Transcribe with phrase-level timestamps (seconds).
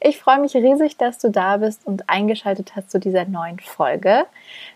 [0.00, 4.24] Ich freue mich riesig, dass du da bist und eingeschaltet hast zu dieser neuen Folge.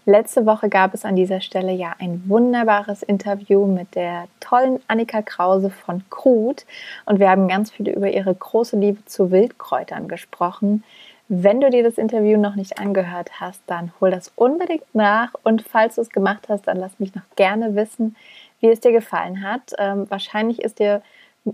[0.05, 5.23] Letzte Woche gab es an dieser Stelle ja ein wunderbares Interview mit der tollen Annika
[5.23, 6.65] Krause von Krut
[7.05, 10.85] und wir haben ganz viel über ihre große Liebe zu Wildkräutern gesprochen.
[11.29, 15.63] Wenn du dir das Interview noch nicht angehört hast, dann hol das unbedingt nach und
[15.63, 18.15] falls du es gemacht hast, dann lass mich noch gerne wissen,
[18.61, 19.73] wie es dir gefallen hat.
[19.77, 21.03] Ähm, wahrscheinlich ist dir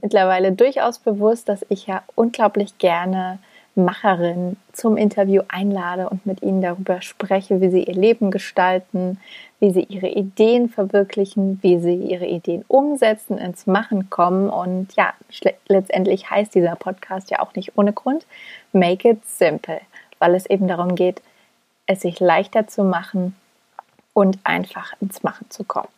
[0.00, 3.38] mittlerweile durchaus bewusst, dass ich ja unglaublich gerne
[3.74, 9.18] Macherinnen zum Interview einlade und mit ihnen darüber spreche, wie sie ihr Leben gestalten,
[9.60, 14.50] wie sie ihre Ideen verwirklichen, wie sie ihre Ideen umsetzen, ins Machen kommen.
[14.50, 15.14] Und ja,
[15.68, 18.26] letztendlich heißt dieser Podcast ja auch nicht ohne Grund
[18.72, 19.80] Make it simple,
[20.18, 21.22] weil es eben darum geht,
[21.86, 23.34] es sich leichter zu machen
[24.12, 25.88] und einfach ins Machen zu kommen.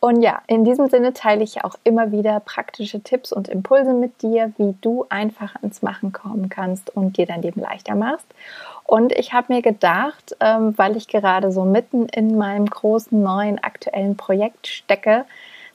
[0.00, 4.22] Und ja, in diesem Sinne teile ich auch immer wieder praktische Tipps und Impulse mit
[4.22, 8.26] dir, wie du einfach ins Machen kommen kannst und dir dein Leben leichter machst.
[8.84, 13.62] Und ich habe mir gedacht, ähm, weil ich gerade so mitten in meinem großen neuen
[13.62, 15.26] aktuellen Projekt stecke,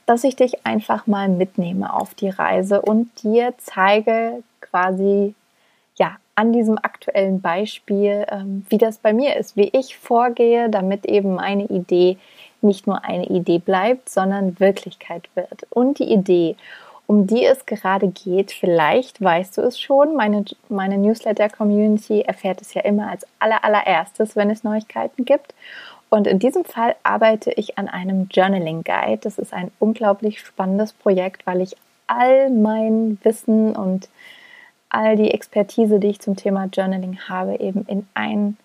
[0.07, 5.35] dass ich dich einfach mal mitnehme auf die Reise und dir zeige quasi
[5.97, 11.05] ja an diesem aktuellen Beispiel, ähm, wie das bei mir ist, wie ich vorgehe, damit
[11.05, 12.17] eben meine Idee
[12.65, 15.67] nicht nur eine Idee bleibt, sondern Wirklichkeit wird.
[15.69, 16.55] Und die Idee,
[17.07, 22.73] um die es gerade geht, vielleicht weißt du es schon, meine, meine Newsletter-Community erfährt es
[22.73, 25.53] ja immer als aller, allererstes, wenn es Neuigkeiten gibt.
[26.09, 29.19] Und in diesem Fall arbeite ich an einem Journaling Guide.
[29.21, 31.75] Das ist ein unglaublich spannendes Projekt, weil ich
[32.07, 34.09] all mein Wissen und
[34.89, 38.57] all die Expertise, die ich zum Thema Journaling habe, eben in ein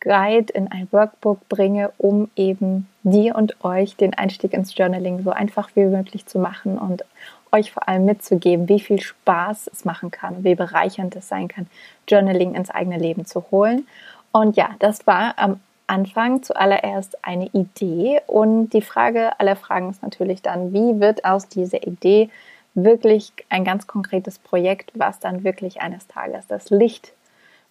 [0.00, 5.30] Guide, in ein Workbook bringe, um eben dir und euch den Einstieg ins Journaling so
[5.30, 7.04] einfach wie möglich zu machen und
[7.50, 11.66] euch vor allem mitzugeben, wie viel Spaß es machen kann, wie bereichernd es sein kann,
[12.06, 13.86] Journaling ins eigene Leben zu holen.
[14.32, 20.02] Und ja, das war am Anfang zuallererst eine Idee und die Frage aller Fragen ist
[20.02, 22.28] natürlich dann, wie wird aus dieser Idee
[22.74, 27.12] wirklich ein ganz konkretes Projekt, was dann wirklich eines Tages das Licht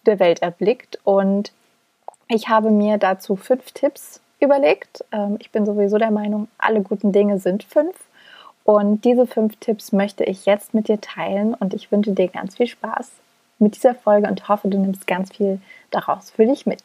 [0.04, 1.52] der Welt erblickt und
[2.28, 5.04] ich habe mir dazu fünf Tipps überlegt.
[5.12, 7.96] Ähm, ich bin sowieso der Meinung, alle guten Dinge sind fünf.
[8.64, 12.56] Und diese fünf Tipps möchte ich jetzt mit dir teilen und ich wünsche dir ganz
[12.56, 13.10] viel Spaß
[13.58, 16.82] mit dieser Folge und hoffe, du nimmst ganz viel daraus für dich mit.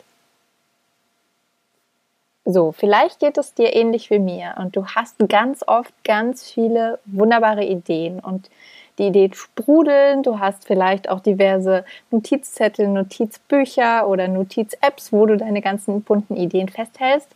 [2.45, 6.99] So, vielleicht geht es dir ähnlich wie mir und du hast ganz oft ganz viele
[7.05, 8.49] wunderbare Ideen und
[8.97, 10.23] die Ideen sprudeln.
[10.23, 16.69] Du hast vielleicht auch diverse Notizzettel, Notizbücher oder Notiz-Apps, wo du deine ganzen bunten Ideen
[16.69, 17.29] festhältst.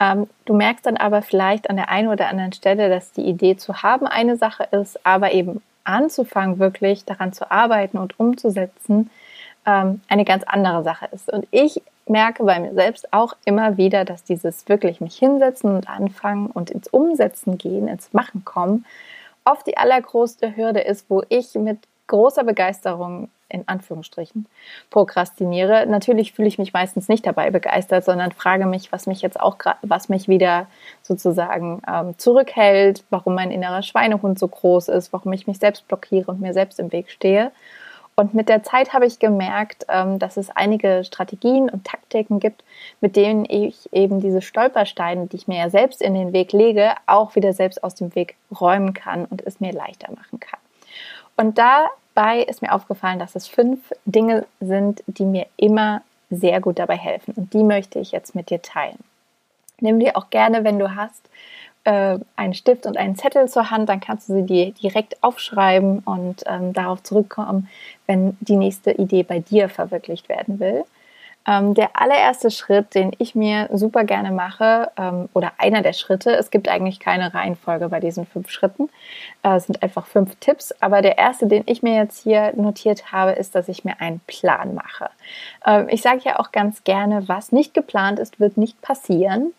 [0.00, 3.56] Ähm, du merkst dann aber vielleicht an der einen oder anderen Stelle, dass die Idee
[3.56, 9.10] zu haben eine Sache ist, aber eben anzufangen, wirklich daran zu arbeiten und umzusetzen,
[9.66, 11.32] ähm, eine ganz andere Sache ist.
[11.32, 15.88] Und ich merke bei mir selbst auch immer wieder, dass dieses wirklich mich hinsetzen und
[15.88, 18.84] anfangen und ins Umsetzen gehen, ins Machen kommen,
[19.44, 24.46] oft die allergrößte Hürde ist, wo ich mit großer Begeisterung in Anführungsstrichen
[24.90, 25.86] prokrastiniere.
[25.86, 29.56] Natürlich fühle ich mich meistens nicht dabei begeistert, sondern frage mich, was mich jetzt auch
[29.82, 30.66] was mich wieder
[31.02, 36.30] sozusagen ähm, zurückhält, warum mein innerer Schweinehund so groß ist, warum ich mich selbst blockiere
[36.30, 37.52] und mir selbst im Weg stehe.
[38.14, 42.62] Und mit der Zeit habe ich gemerkt, ähm, dass es einige Strategien und Taktiken gibt,
[43.00, 46.94] mit denen ich eben diese Stolpersteine, die ich mir ja selbst in den Weg lege,
[47.06, 50.60] auch wieder selbst aus dem Weg räumen kann und es mir leichter machen kann.
[51.36, 56.78] Und dabei ist mir aufgefallen, dass es fünf Dinge sind, die mir immer sehr gut
[56.78, 57.32] dabei helfen.
[57.36, 58.98] Und die möchte ich jetzt mit dir teilen.
[59.80, 61.28] Nimm dir auch gerne, wenn du hast,
[61.84, 66.00] äh, einen Stift und einen Zettel zur Hand, dann kannst du sie dir direkt aufschreiben
[66.00, 67.68] und ähm, darauf zurückkommen,
[68.06, 70.84] wenn die nächste Idee bei dir verwirklicht werden will.
[71.46, 76.30] Ähm, der allererste Schritt, den ich mir super gerne mache, ähm, oder einer der Schritte,
[76.36, 78.88] es gibt eigentlich keine Reihenfolge bei diesen fünf Schritten,
[79.42, 83.10] äh, es sind einfach fünf Tipps, aber der erste, den ich mir jetzt hier notiert
[83.10, 85.10] habe, ist, dass ich mir einen Plan mache.
[85.66, 89.52] Ähm, ich sage ja auch ganz gerne, was nicht geplant ist, wird nicht passieren.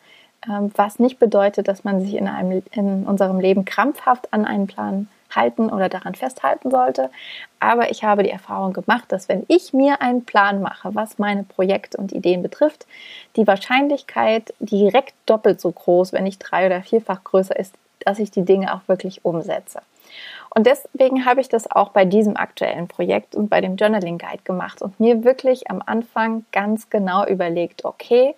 [0.50, 4.68] Ähm, was nicht bedeutet, dass man sich in, einem, in unserem Leben krampfhaft an einen
[4.68, 7.10] Plan halten oder daran festhalten sollte.
[7.60, 11.44] Aber ich habe die Erfahrung gemacht, dass wenn ich mir einen Plan mache, was meine
[11.44, 12.86] Projekte und Ideen betrifft,
[13.36, 17.74] die Wahrscheinlichkeit direkt doppelt so groß, wenn nicht drei oder vierfach größer ist,
[18.06, 19.82] dass ich die Dinge auch wirklich umsetze.
[20.56, 24.44] Und deswegen habe ich das auch bei diesem aktuellen Projekt und bei dem Journaling Guide
[24.44, 28.36] gemacht und mir wirklich am Anfang ganz genau überlegt, okay,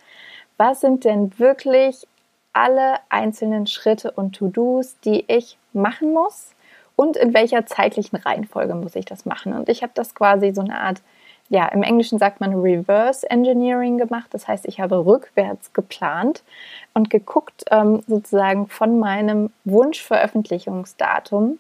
[0.58, 2.08] was sind denn wirklich
[2.54, 6.56] alle einzelnen Schritte und To-Dos, die ich machen muss
[6.96, 9.54] und in welcher zeitlichen Reihenfolge muss ich das machen.
[9.54, 11.02] Und ich habe das quasi so eine Art,
[11.50, 14.28] ja, im Englischen sagt man Reverse Engineering gemacht.
[14.32, 16.44] Das heißt, ich habe rückwärts geplant
[16.94, 21.60] und geguckt ähm, sozusagen von meinem Wunschveröffentlichungsdatum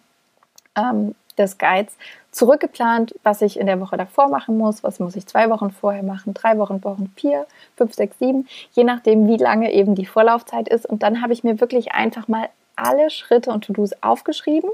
[0.78, 1.98] ähm, des Guides
[2.32, 6.04] zurückgeplant, was ich in der Woche davor machen muss, was muss ich zwei Wochen vorher
[6.04, 7.46] machen, drei Wochen, Wochen vier,
[7.78, 10.86] fünf, sechs, sieben, je nachdem, wie lange eben die Vorlaufzeit ist.
[10.86, 14.70] Und dann habe ich mir wirklich einfach mal alle Schritte und To-Dos aufgeschrieben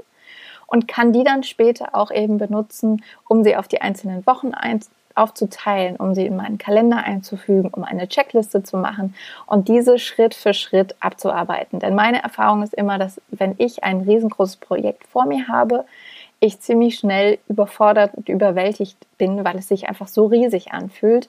[0.66, 4.52] und kann die dann später auch eben benutzen, um sie auf die einzelnen Wochen
[5.14, 9.14] aufzuteilen, um sie in meinen Kalender einzufügen, um eine Checkliste zu machen
[9.46, 11.78] und diese Schritt für Schritt abzuarbeiten.
[11.78, 15.84] Denn meine Erfahrung ist immer, dass wenn ich ein riesengroßes Projekt vor mir habe,
[16.42, 21.28] ich ziemlich schnell überfordert und überwältigt bin, weil es sich einfach so riesig anfühlt.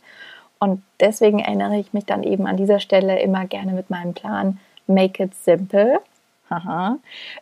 [0.57, 4.59] Und deswegen erinnere ich mich dann eben an dieser Stelle immer gerne mit meinem Plan
[4.87, 6.01] Make it simple.
[6.49, 6.97] Haha.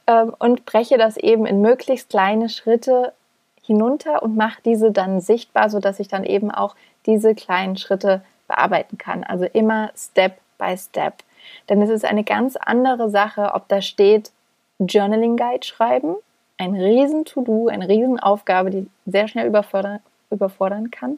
[0.05, 3.13] Ähm, und breche das eben in möglichst kleine Schritte
[3.61, 6.75] hinunter und mache diese dann sichtbar, sodass ich dann eben auch
[7.05, 9.23] diese kleinen Schritte bearbeiten kann.
[9.23, 11.23] Also immer Step by Step.
[11.69, 14.31] Denn es ist eine ganz andere Sache, ob da steht
[14.79, 16.15] Journaling Guide schreiben,
[16.61, 19.99] ein riesen To-Do, eine riesen Aufgabe, die sehr schnell überfordern,
[20.29, 21.17] überfordern kann,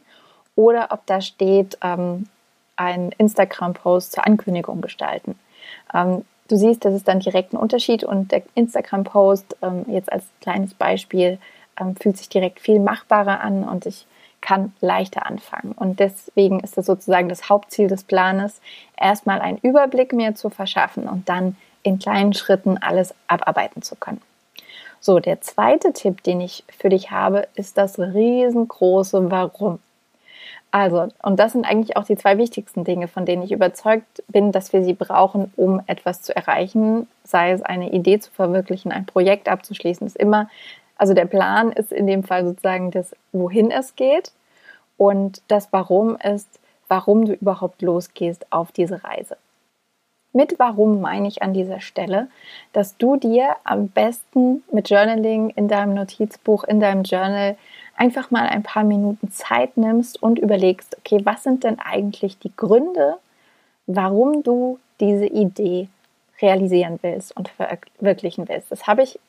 [0.56, 2.26] oder ob da steht ähm,
[2.76, 5.38] ein Instagram-Post zur Ankündigung gestalten.
[5.92, 10.24] Ähm, du siehst, das ist dann direkt ein Unterschied und der Instagram-Post ähm, jetzt als
[10.40, 11.38] kleines Beispiel
[11.78, 14.06] ähm, fühlt sich direkt viel machbarer an und ich
[14.40, 15.72] kann leichter anfangen.
[15.72, 18.60] Und deswegen ist das sozusagen das Hauptziel des Planes,
[18.96, 24.22] erstmal einen Überblick mir zu verschaffen und dann in kleinen Schritten alles abarbeiten zu können.
[25.04, 29.78] So, der zweite Tipp, den ich für dich habe, ist das riesengroße Warum.
[30.70, 34.50] Also, und das sind eigentlich auch die zwei wichtigsten Dinge, von denen ich überzeugt bin,
[34.50, 39.04] dass wir sie brauchen, um etwas zu erreichen, sei es eine Idee zu verwirklichen, ein
[39.04, 40.48] Projekt abzuschließen, ist immer
[40.96, 44.32] also der Plan ist in dem Fall sozusagen das, wohin es geht
[44.96, 46.48] und das Warum ist,
[46.88, 49.36] warum du überhaupt losgehst auf diese Reise.
[50.34, 52.26] Mit warum meine ich an dieser Stelle,
[52.72, 57.56] dass du dir am besten mit Journaling in deinem Notizbuch, in deinem Journal
[57.96, 62.50] einfach mal ein paar Minuten Zeit nimmst und überlegst, okay, was sind denn eigentlich die
[62.56, 63.14] Gründe,
[63.86, 65.88] warum du diese Idee
[66.42, 68.72] realisieren willst und verwirklichen willst.
[68.72, 69.20] Das habe ich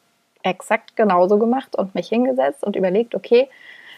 [0.41, 3.47] exakt genauso gemacht und mich hingesetzt und überlegt, okay,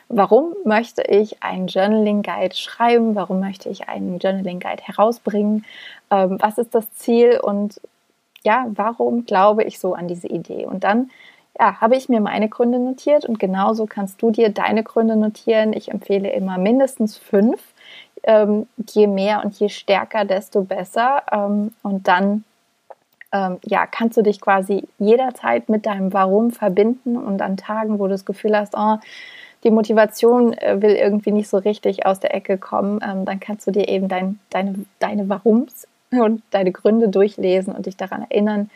[0.10, 3.16] warum möchte ich einen Journaling Guide schreiben?
[3.16, 5.66] Warum möchte ich einen Journaling Guide herausbringen?
[6.12, 7.40] Ähm, was ist das Ziel?
[7.42, 7.82] Und
[8.44, 10.66] ja, warum glaube ich so an diese Idee?
[10.66, 11.10] Und dann
[11.60, 15.74] ja, habe ich mir meine Gründe notiert und genauso kannst du dir deine Gründe notieren.
[15.74, 17.62] Ich empfehle immer mindestens fünf.
[18.24, 21.24] Ähm, je mehr und je stärker, desto besser.
[21.32, 22.44] Ähm, und dann
[23.32, 28.06] ähm, ja, kannst du dich quasi jederzeit mit deinem Warum verbinden und an Tagen, wo
[28.06, 28.98] du das Gefühl hast, oh,
[29.68, 33.68] die Motivation äh, will irgendwie nicht so richtig aus der Ecke kommen, ähm, dann kannst
[33.68, 38.70] du dir eben dein, deine, deine Warums und deine Gründe durchlesen und dich daran erinnern,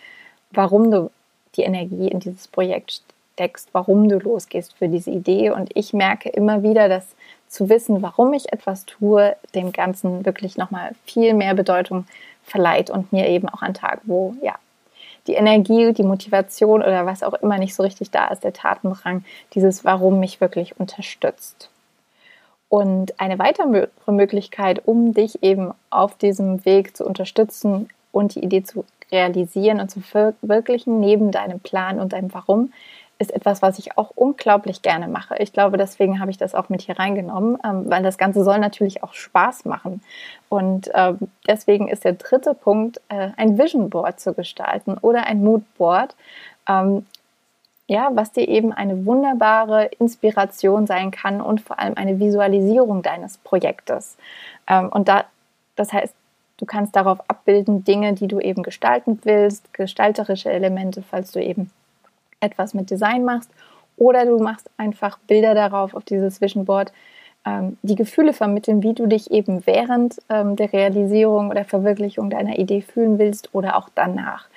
[0.52, 1.10] warum du
[1.56, 5.52] die Energie in dieses Projekt steckst, warum du losgehst für diese Idee.
[5.52, 7.16] Und ich merke immer wieder, dass
[7.48, 12.06] zu wissen, warum ich etwas tue, dem Ganzen wirklich nochmal viel mehr Bedeutung
[12.44, 14.56] verleiht und mir eben auch an Tagen, wo ja
[15.28, 19.24] die Energie, die Motivation oder was auch immer nicht so richtig da ist, der Tatendrang,
[19.54, 21.70] dieses Warum mich wirklich unterstützt.
[22.70, 28.64] Und eine weitere Möglichkeit, um dich eben auf diesem Weg zu unterstützen und die Idee
[28.64, 32.72] zu realisieren und zu verwirklichen, neben deinem Plan und deinem Warum,
[33.22, 35.36] ist etwas, was ich auch unglaublich gerne mache.
[35.38, 38.58] Ich glaube, deswegen habe ich das auch mit hier reingenommen, ähm, weil das Ganze soll
[38.58, 40.02] natürlich auch Spaß machen.
[40.50, 45.44] Und ähm, deswegen ist der dritte Punkt, äh, ein Vision Board zu gestalten oder ein
[45.44, 46.16] Mood Board.
[46.68, 47.06] Ähm,
[47.88, 53.38] ja, was dir eben eine wunderbare Inspiration sein kann und vor allem eine Visualisierung deines
[53.38, 54.16] Projektes.
[54.92, 55.26] Und da,
[55.76, 56.14] das heißt,
[56.56, 61.70] du kannst darauf abbilden Dinge, die du eben gestalten willst, gestalterische Elemente, falls du eben
[62.42, 63.50] etwas mit Design machst
[63.98, 66.92] oder du machst einfach Bilder darauf auf dieses Vision Board,
[67.46, 72.60] ähm, die Gefühle vermitteln, wie du dich eben während ähm, der Realisierung oder Verwirklichung deiner
[72.60, 74.48] Idee fühlen willst oder auch danach.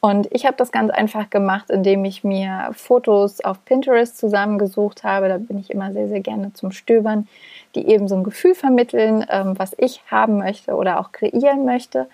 [0.00, 5.28] Und ich habe das ganz einfach gemacht, indem ich mir Fotos auf Pinterest zusammengesucht habe.
[5.28, 7.28] Da bin ich immer sehr, sehr gerne zum Stöbern,
[7.74, 12.06] die eben so ein Gefühl vermitteln, ähm, was ich haben möchte oder auch kreieren möchte.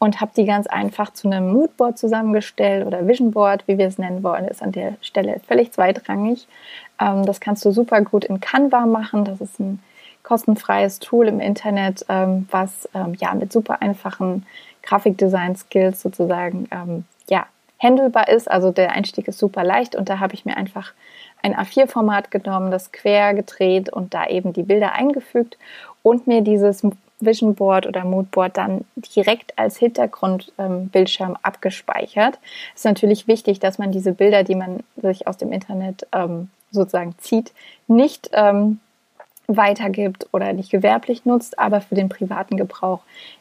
[0.00, 3.98] Und habe die ganz einfach zu einem Moodboard zusammengestellt oder Vision Board, wie wir es
[3.98, 6.48] nennen wollen, ist an der Stelle völlig zweitrangig.
[6.98, 9.24] Ähm, das kannst du super gut in Canva machen.
[9.24, 9.80] Das ist ein
[10.22, 12.88] kostenfreies Tool im Internet, ähm, was
[13.18, 14.46] ja mit super einfachen
[14.82, 16.68] Grafikdesign-Skills sozusagen
[17.28, 17.46] ja,
[17.78, 18.50] handelbar ist.
[18.50, 20.92] Also der Einstieg ist super leicht und da habe ich mir einfach
[21.42, 25.56] ein A4-Format genommen, das quer gedreht und da eben die Bilder eingefügt
[26.02, 26.82] und mir dieses
[27.20, 32.38] Vision Board oder Mood Board dann direkt als Hintergrundbildschirm ähm, abgespeichert.
[32.74, 36.50] Es ist natürlich wichtig, dass man diese Bilder, die man sich aus dem Internet ähm,
[36.70, 37.52] sozusagen zieht,
[37.86, 38.80] nicht ähm,
[39.46, 43.00] weitergibt oder nicht gewerblich nutzt, aber für den privaten Gebrauch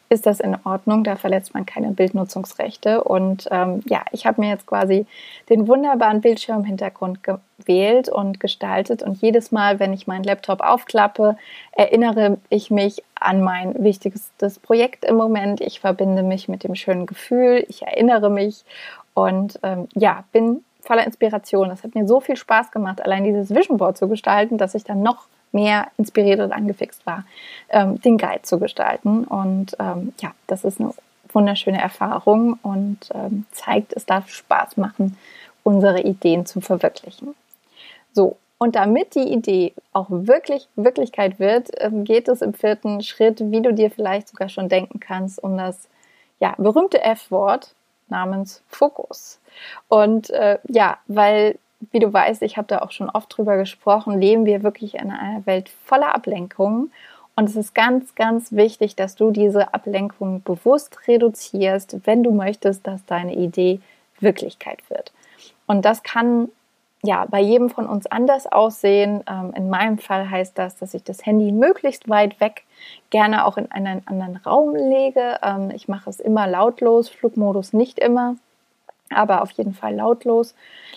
[0.10, 1.04] ist das in Ordnung.
[1.04, 3.04] Da verletzt man keine Bildnutzungsrechte.
[3.04, 5.06] Und ähm, ja, ich habe mir jetzt quasi
[5.50, 9.04] den wunderbaren Bildschirmhintergrund gewählt und gestaltet.
[9.04, 11.38] Und jedes Mal, wenn ich meinen Laptop aufklappe,
[11.72, 15.62] erinnere ich mich an mein wichtigstes Projekt im Moment.
[15.62, 17.66] Ich verbinde mich mit dem schönen Gefühl.
[17.70, 18.66] Ich erinnere mich
[19.14, 21.70] und ähm, ja, bin voller Inspiration.
[21.70, 24.84] Das hat mir so viel Spaß gemacht, allein dieses Vision Board zu gestalten, dass ich
[24.84, 27.26] dann noch mehr inspiriert und angefixt war,
[27.70, 29.24] ähm, den Guide zu gestalten.
[29.24, 30.94] Und ähm, ja, das ist eine
[31.32, 35.18] wunderschöne Erfahrung und ähm, zeigt, es darf Spaß machen,
[35.64, 37.36] unsere Ideen zu verwirklichen.
[38.14, 43.40] So, und damit die Idee auch wirklich Wirklichkeit wird, ähm, geht es im vierten Schritt,
[43.40, 45.88] wie du dir vielleicht sogar schon denken kannst, um das
[46.40, 47.74] ja, berühmte F-Wort
[48.10, 49.40] namens Fokus.
[49.88, 51.58] Und äh, ja, weil
[51.92, 55.12] wie du weißt, ich habe da auch schon oft drüber gesprochen, leben wir wirklich in
[55.12, 56.92] einer Welt voller Ablenkungen.
[57.36, 62.86] Und es ist ganz, ganz wichtig, dass du diese Ablenkung bewusst reduzierst, wenn du möchtest,
[62.86, 63.80] dass deine Idee
[64.20, 65.14] Wirklichkeit wird.
[65.66, 66.50] Und das kann
[67.02, 69.24] ja bei jedem von uns anders aussehen.
[69.30, 72.64] Ähm, in meinem Fall heißt das, dass ich das Handy möglichst weit weg,
[73.10, 75.40] gerne auch in einen anderen Raum lege.
[75.42, 78.36] Ähm, ich mache es immer lautlos, Flugmodus nicht immer
[79.14, 80.56] aber auf jeden Fall lautlos.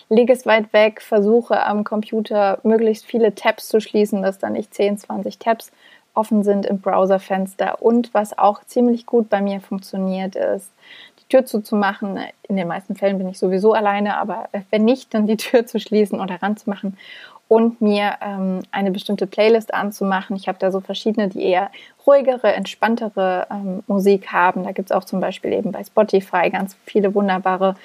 [0.09, 4.73] Lege es weit weg, versuche am Computer möglichst viele Tabs zu schließen, dass da nicht
[4.73, 5.71] 10, 20 Tabs
[6.13, 7.81] offen sind im Browserfenster.
[7.81, 10.71] Und was auch ziemlich gut bei mir funktioniert, ist,
[11.19, 12.19] die Tür zuzumachen.
[12.47, 15.79] In den meisten Fällen bin ich sowieso alleine, aber wenn nicht, dann die Tür zu
[15.79, 16.97] schließen oder ranzumachen
[17.47, 20.35] und mir ähm, eine bestimmte Playlist anzumachen.
[20.35, 21.71] Ich habe da so verschiedene, die eher
[22.05, 24.63] ruhigere, entspanntere ähm, Musik haben.
[24.63, 27.75] Da gibt es auch zum Beispiel eben bei Spotify ganz viele wunderbare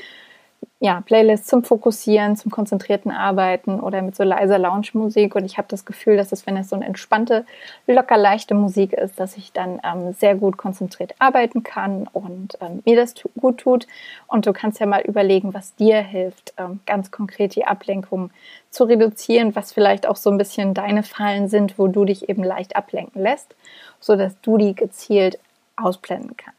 [0.81, 5.35] ja, Playlists zum Fokussieren, zum konzentrierten Arbeiten oder mit so leiser Lounge-Musik.
[5.35, 7.45] Und ich habe das Gefühl, dass es, wenn es so eine entspannte,
[7.89, 12.81] locker leichte Musik ist, dass ich dann ähm, sehr gut konzentriert arbeiten kann und ähm,
[12.85, 13.89] mir das gut tut.
[14.29, 18.31] Und du kannst ja mal überlegen, was dir hilft, ähm, ganz konkret die Ablenkung
[18.71, 22.45] zu reduzieren, was vielleicht auch so ein bisschen deine Fallen sind, wo du dich eben
[22.45, 23.57] leicht ablenken lässt,
[23.99, 25.41] sodass du die gezielt
[25.77, 26.58] ausblenden kannst.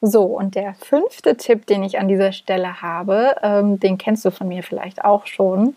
[0.00, 4.30] So, und der fünfte Tipp, den ich an dieser Stelle habe, ähm, den kennst du
[4.30, 5.76] von mir vielleicht auch schon.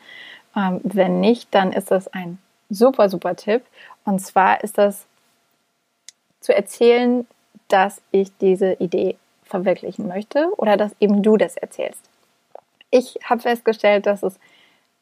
[0.56, 2.38] Ähm, wenn nicht, dann ist das ein
[2.70, 3.64] super, super Tipp.
[4.06, 5.06] Und zwar ist das
[6.40, 7.26] zu erzählen,
[7.68, 12.02] dass ich diese Idee verwirklichen möchte oder dass eben du das erzählst.
[12.90, 14.36] Ich habe festgestellt, dass es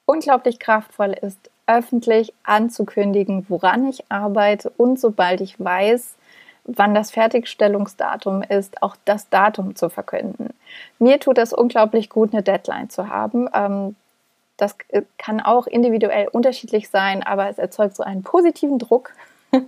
[0.06, 6.16] unglaublich kraftvoll ist, öffentlich anzukündigen, woran ich arbeite und sobald ich weiß,
[6.76, 10.50] wann das Fertigstellungsdatum ist, auch das Datum zu verkünden.
[11.00, 13.50] Mir tut das unglaublich gut, eine Deadline zu haben.
[13.54, 13.96] Ähm,
[14.58, 14.76] das
[15.18, 19.14] kann auch individuell unterschiedlich sein, aber es erzeugt so einen positiven Druck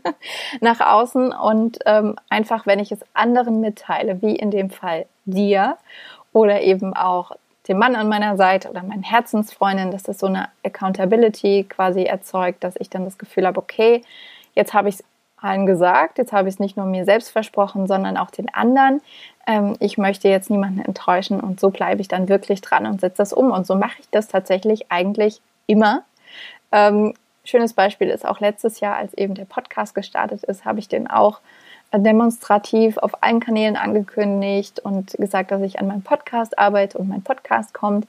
[0.62, 5.78] nach außen und ähm, einfach, wenn ich es anderen mitteile, wie in dem Fall dir
[6.34, 7.32] oder eben auch
[7.68, 12.64] dem Mann an meiner Seite oder meinen Herzensfreundin, dass das so eine Accountability quasi erzeugt,
[12.64, 14.04] dass ich dann das Gefühl habe, okay,
[14.56, 15.04] jetzt habe ich es
[15.42, 16.18] allen gesagt.
[16.18, 19.02] Jetzt habe ich es nicht nur mir selbst versprochen, sondern auch den anderen.
[19.48, 23.18] Ähm, ich möchte jetzt niemanden enttäuschen und so bleibe ich dann wirklich dran und setze
[23.18, 23.52] das um.
[23.52, 26.04] Und so mache ich das tatsächlich eigentlich immer.
[26.72, 30.88] Ähm, schönes Beispiel ist auch letztes Jahr, als eben der Podcast gestartet ist, habe ich
[30.88, 31.40] den auch
[31.94, 37.22] demonstrativ auf allen Kanälen angekündigt und gesagt, dass ich an meinem Podcast arbeite und mein
[37.22, 38.08] Podcast kommt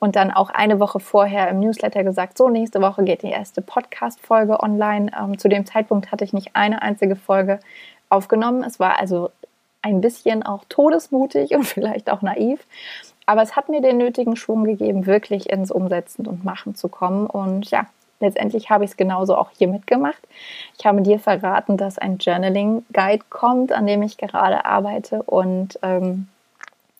[0.00, 3.60] und dann auch eine Woche vorher im Newsletter gesagt, so nächste Woche geht die erste
[3.60, 5.12] Podcast-Folge online.
[5.16, 7.60] Ähm, zu dem Zeitpunkt hatte ich nicht eine einzige Folge
[8.08, 8.64] aufgenommen.
[8.64, 9.30] Es war also
[9.82, 12.66] ein bisschen auch todesmutig und vielleicht auch naiv.
[13.26, 17.26] Aber es hat mir den nötigen Schwung gegeben, wirklich ins Umsetzen und Machen zu kommen.
[17.26, 17.84] Und ja,
[18.20, 20.20] letztendlich habe ich es genauso auch hier mitgemacht.
[20.78, 25.22] Ich habe dir verraten, dass ein Journaling-Guide kommt, an dem ich gerade arbeite.
[25.24, 26.28] Und ähm,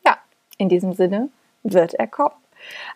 [0.04, 0.19] ja,
[0.59, 1.30] in diesem Sinne
[1.62, 2.39] wird er kommen.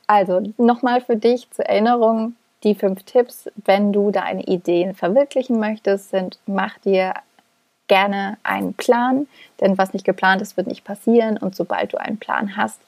[0.06, 6.10] Also nochmal für dich zur Erinnerung, die fünf Tipps, wenn du deine Ideen verwirklichen möchtest,
[6.10, 7.14] sind, mach dir
[7.86, 9.26] gerne einen Plan,
[9.60, 11.36] denn was nicht geplant ist, wird nicht passieren.
[11.36, 12.80] Und sobald du einen Plan hast,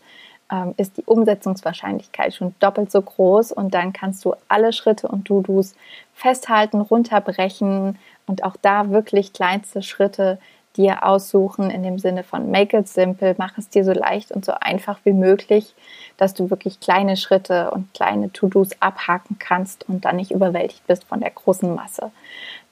[0.50, 5.28] ähm, ist die Umsetzungswahrscheinlichkeit schon doppelt so groß und dann kannst du alle Schritte und
[5.28, 5.74] Do-Dos
[6.14, 10.38] festhalten, runterbrechen und auch da wirklich kleinste Schritte
[10.76, 14.44] dir aussuchen in dem Sinne von make it simple, mach es dir so leicht und
[14.44, 15.74] so einfach wie möglich,
[16.16, 21.04] dass du wirklich kleine Schritte und kleine To-Dos abhaken kannst und dann nicht überwältigt bist
[21.04, 22.10] von der großen Masse.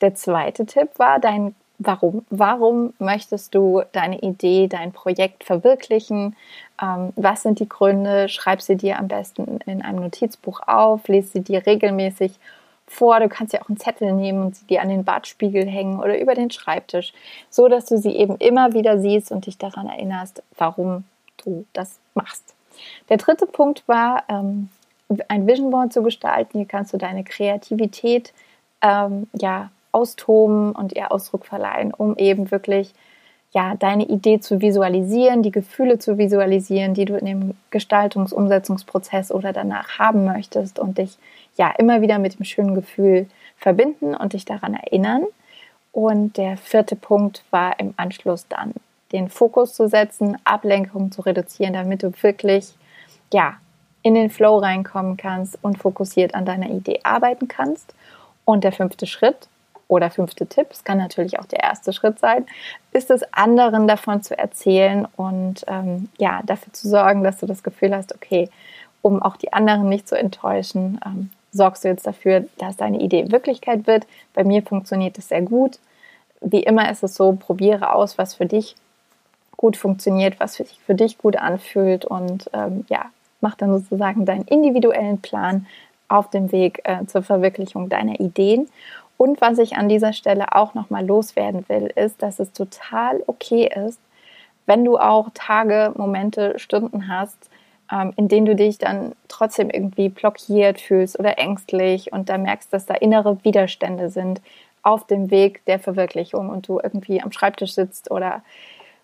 [0.01, 2.25] Der zweite Tipp war dein Warum?
[2.31, 6.37] Warum möchtest du deine Idee, dein Projekt verwirklichen?
[6.81, 8.29] Ähm, was sind die Gründe?
[8.29, 12.39] Schreib sie dir am besten in einem Notizbuch auf, lese sie dir regelmäßig
[12.87, 13.21] vor.
[13.21, 16.19] Du kannst ja auch einen Zettel nehmen und sie dir an den Badspiegel hängen oder
[16.19, 17.13] über den Schreibtisch,
[17.51, 21.05] so dass du sie eben immer wieder siehst und dich daran erinnerst, warum
[21.45, 22.55] du das machst.
[23.09, 24.69] Der dritte Punkt war, ähm,
[25.29, 26.59] ein Vision Board zu gestalten.
[26.59, 28.33] Hier kannst du deine Kreativität
[28.83, 32.95] ähm, ja austoben und ihr Ausdruck verleihen, um eben wirklich
[33.55, 39.53] ja, deine Idee zu visualisieren, die Gefühle zu visualisieren, die du in dem Gestaltungsumsetzungsprozess oder
[39.53, 41.17] danach haben möchtest und dich
[41.57, 45.23] ja immer wieder mit dem schönen Gefühl verbinden und dich daran erinnern.
[45.93, 48.75] Und der vierte Punkt war im Anschluss dann
[49.13, 52.75] den Fokus zu setzen, Ablenkungen zu reduzieren, damit du wirklich
[53.33, 53.55] ja
[54.03, 57.95] in den Flow reinkommen kannst und fokussiert an deiner Idee arbeiten kannst.
[58.45, 59.49] Und der fünfte Schritt
[59.89, 62.47] oder fünfte Tipp, es kann natürlich auch der erste Schritt sein,
[62.93, 67.63] ist es anderen davon zu erzählen und ähm, ja dafür zu sorgen, dass du das
[67.63, 68.49] Gefühl hast, okay,
[69.03, 73.31] um auch die anderen nicht zu enttäuschen, ähm, sorgst du jetzt dafür, dass deine Idee
[73.31, 74.07] Wirklichkeit wird.
[74.35, 75.79] Bei mir funktioniert es sehr gut.
[76.41, 78.77] Wie immer ist es so, probiere aus, was für dich
[79.57, 83.07] gut funktioniert, was sich für dich gut anfühlt und ähm, ja,
[83.41, 85.67] mach dann sozusagen deinen individuellen Plan
[86.09, 88.69] auf dem Weg äh, zur Verwirklichung deiner Ideen.
[89.17, 93.71] Und was ich an dieser Stelle auch nochmal loswerden will, ist, dass es total okay
[93.87, 94.01] ist,
[94.67, 97.51] wenn du auch Tage, Momente, Stunden hast,
[97.93, 102.73] ähm, in denen du dich dann trotzdem irgendwie blockiert fühlst oder ängstlich und da merkst,
[102.73, 104.41] dass da innere Widerstände sind
[104.83, 108.43] auf dem Weg der Verwirklichung und du irgendwie am Schreibtisch sitzt oder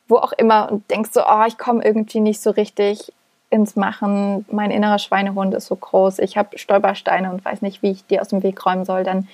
[0.08, 3.12] wo auch immer und denkst so, oh, ich komme irgendwie nicht so richtig
[3.48, 7.90] ins Machen, mein innerer Schweinehund ist so groß, ich habe Stolpersteine und weiß nicht, wie
[7.90, 9.28] ich die aus dem Weg räumen soll, dann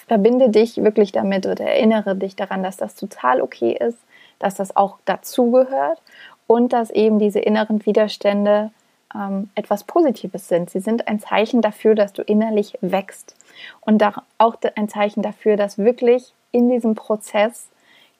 [0.00, 3.98] verbinde dich wirklich damit oder erinnere dich daran, dass das total okay ist,
[4.38, 6.00] dass das auch dazugehört
[6.46, 8.70] und dass eben diese inneren Widerstände
[9.14, 10.70] ähm, etwas Positives sind.
[10.70, 13.36] Sie sind ein Zeichen dafür, dass du innerlich wächst
[13.80, 14.02] und
[14.38, 17.68] auch ein Zeichen dafür, dass wirklich in diesem Prozess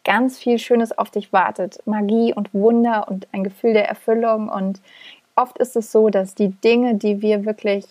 [0.05, 1.81] ganz viel Schönes auf dich wartet.
[1.85, 4.49] Magie und Wunder und ein Gefühl der Erfüllung.
[4.49, 4.81] Und
[5.35, 7.87] oft ist es so, dass die Dinge, die wir wirklich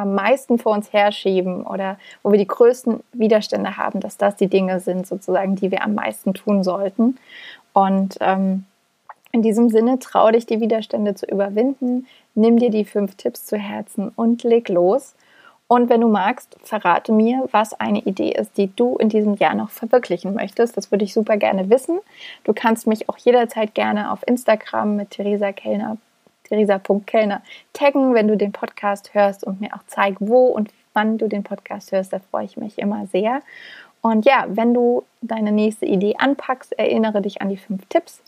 [0.00, 4.48] am meisten vor uns herschieben oder wo wir die größten Widerstände haben, dass das die
[4.48, 7.18] Dinge sind, sozusagen, die wir am meisten tun sollten.
[7.74, 8.64] Und ähm,
[9.30, 13.58] in diesem Sinne, traue dich, die Widerstände zu überwinden, nimm dir die fünf Tipps zu
[13.58, 15.14] Herzen und leg los.
[15.68, 19.54] Und wenn du magst, verrate mir, was eine Idee ist, die du in diesem Jahr
[19.54, 20.76] noch verwirklichen möchtest.
[20.76, 22.00] Das würde ich super gerne wissen.
[22.42, 25.98] Du kannst mich auch jederzeit gerne auf Instagram mit Theresa Kellner,
[26.50, 31.28] theresa.kellner taggen, wenn du den Podcast hörst und mir auch zeig, wo und wann du
[31.28, 32.12] den Podcast hörst.
[32.12, 33.40] Da freue ich mich immer sehr.
[34.02, 38.22] Und ja, wenn du deine nächste Idee anpackst, erinnere dich an die fünf Tipps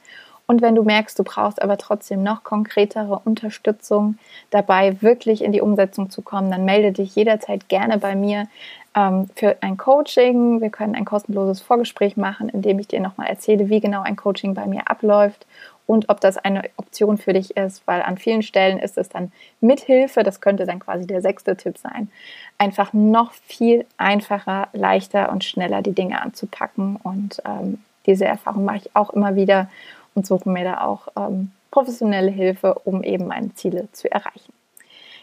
[0.46, 4.18] und wenn du merkst, du brauchst aber trotzdem noch konkretere Unterstützung
[4.50, 8.48] dabei, wirklich in die Umsetzung zu kommen, dann melde dich jederzeit gerne bei mir
[8.94, 10.60] ähm, für ein Coaching.
[10.60, 14.16] Wir können ein kostenloses Vorgespräch machen, in dem ich dir nochmal erzähle, wie genau ein
[14.16, 15.46] Coaching bei mir abläuft
[15.86, 19.32] und ob das eine Option für dich ist, weil an vielen Stellen ist es dann
[19.60, 22.10] mit Hilfe, das könnte dann quasi der sechste Tipp sein,
[22.58, 26.96] einfach noch viel einfacher, leichter und schneller die Dinge anzupacken.
[26.96, 29.68] Und ähm, diese Erfahrung mache ich auch immer wieder
[30.14, 34.52] und suche mir da auch ähm, professionelle Hilfe, um eben meine Ziele zu erreichen.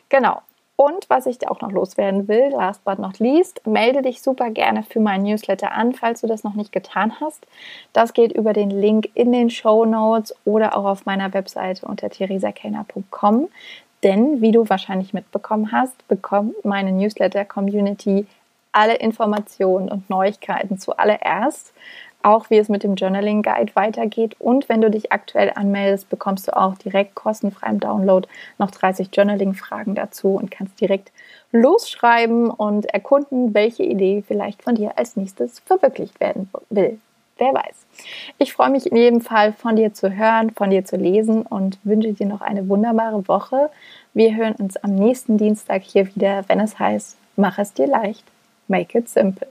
[0.10, 0.42] Genau.
[0.80, 4.82] Und was ich auch noch loswerden will, last but not least, melde dich super gerne
[4.84, 7.46] für meinen Newsletter an, falls du das noch nicht getan hast.
[7.92, 12.10] Das geht über den Link in den Show Notes oder auch auf meiner Webseite unter
[12.10, 13.50] theresakellner.com.
[14.04, 18.26] Denn, wie du wahrscheinlich mitbekommen hast, bekommt meine Newsletter-Community
[18.72, 21.74] alle Informationen und Neuigkeiten zuallererst
[22.22, 24.36] auch wie es mit dem Journaling Guide weitergeht.
[24.40, 28.28] Und wenn du dich aktuell anmeldest, bekommst du auch direkt kostenfrei im Download
[28.58, 31.12] noch 30 Journaling-Fragen dazu und kannst direkt
[31.52, 37.00] losschreiben und erkunden, welche Idee vielleicht von dir als nächstes verwirklicht werden will.
[37.38, 37.86] wer weiß.
[38.38, 41.80] Ich freue mich in jedem Fall von dir zu hören, von dir zu lesen und
[41.86, 43.70] wünsche dir noch eine wunderbare Woche.
[44.14, 48.26] Wir hören uns am nächsten Dienstag hier wieder, wenn es heißt, mach es dir leicht,
[48.68, 49.48] make it simple.